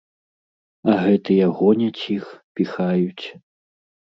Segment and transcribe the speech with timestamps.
[0.93, 2.25] А гэтыя гоняць іх,
[2.61, 3.25] піхаюць.